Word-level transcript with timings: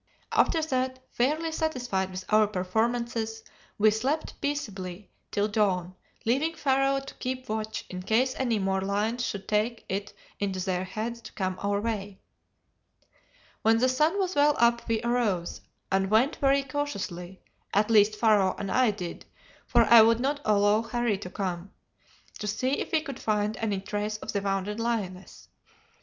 "After 0.31 0.63
that, 0.63 0.97
fairly 1.11 1.51
satisfied 1.51 2.09
with 2.09 2.25
our 2.33 2.47
performances, 2.47 3.43
we 3.77 3.91
slept 3.91 4.33
peaceably 4.41 5.11
till 5.29 5.47
dawn, 5.47 5.93
leaving 6.25 6.55
Pharaoh 6.55 6.99
to 7.01 7.13
keep 7.19 7.47
watch 7.47 7.85
in 7.87 8.01
case 8.01 8.33
any 8.39 8.57
more 8.57 8.81
lions 8.81 9.23
should 9.23 9.47
take 9.47 9.85
it 9.87 10.11
into 10.39 10.59
their 10.59 10.85
heads 10.85 11.21
to 11.21 11.33
come 11.33 11.55
our 11.61 11.79
way. 11.79 12.17
"When 13.61 13.77
the 13.77 13.87
sun 13.87 14.17
was 14.17 14.33
well 14.33 14.55
up 14.57 14.87
we 14.87 15.03
arose, 15.03 15.61
and 15.91 16.09
went 16.09 16.35
very 16.37 16.63
cautiously 16.63 17.39
at 17.71 17.91
least 17.91 18.15
Pharaoh 18.19 18.55
and 18.57 18.71
I 18.71 18.89
did, 18.89 19.27
for 19.67 19.83
I 19.83 20.01
would 20.01 20.19
not 20.19 20.41
allow 20.43 20.81
Harry 20.81 21.19
to 21.19 21.29
come 21.29 21.69
to 22.39 22.47
see 22.47 22.71
if 22.79 22.91
we 22.91 23.01
could 23.01 23.19
find 23.19 23.55
any 23.57 23.79
trace 23.79 24.17
of 24.17 24.31
the 24.33 24.41
wounded 24.41 24.79
lioness. 24.79 25.47